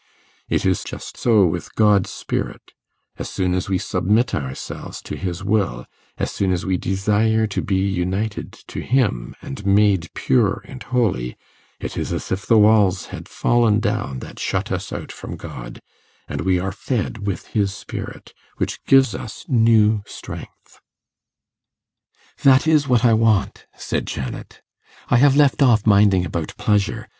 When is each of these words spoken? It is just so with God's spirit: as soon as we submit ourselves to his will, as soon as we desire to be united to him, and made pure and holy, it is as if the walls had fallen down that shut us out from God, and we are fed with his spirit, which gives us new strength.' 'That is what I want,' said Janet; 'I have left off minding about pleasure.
It 0.49 0.65
is 0.65 0.83
just 0.83 1.15
so 1.15 1.45
with 1.45 1.75
God's 1.75 2.09
spirit: 2.09 2.73
as 3.19 3.29
soon 3.29 3.53
as 3.53 3.69
we 3.69 3.77
submit 3.77 4.33
ourselves 4.33 4.99
to 5.03 5.15
his 5.15 5.43
will, 5.43 5.85
as 6.17 6.31
soon 6.31 6.51
as 6.51 6.65
we 6.65 6.75
desire 6.75 7.45
to 7.45 7.61
be 7.61 7.75
united 7.75 8.51
to 8.69 8.79
him, 8.79 9.35
and 9.43 9.63
made 9.63 10.09
pure 10.15 10.63
and 10.65 10.81
holy, 10.81 11.37
it 11.79 11.97
is 11.97 12.11
as 12.11 12.31
if 12.31 12.47
the 12.47 12.57
walls 12.57 13.05
had 13.13 13.29
fallen 13.29 13.79
down 13.79 14.21
that 14.21 14.39
shut 14.39 14.71
us 14.71 14.91
out 14.91 15.11
from 15.11 15.35
God, 15.35 15.79
and 16.27 16.41
we 16.41 16.57
are 16.57 16.71
fed 16.71 17.27
with 17.27 17.49
his 17.49 17.71
spirit, 17.71 18.33
which 18.57 18.83
gives 18.85 19.13
us 19.13 19.45
new 19.47 20.01
strength.' 20.07 20.79
'That 22.41 22.65
is 22.65 22.87
what 22.87 23.05
I 23.05 23.13
want,' 23.13 23.67
said 23.77 24.07
Janet; 24.07 24.61
'I 25.11 25.17
have 25.17 25.35
left 25.37 25.61
off 25.61 25.85
minding 25.85 26.25
about 26.25 26.57
pleasure. 26.57 27.07